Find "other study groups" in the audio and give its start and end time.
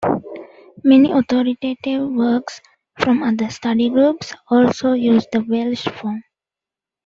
3.21-4.33